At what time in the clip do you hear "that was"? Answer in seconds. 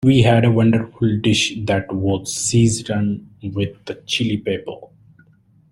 1.65-2.33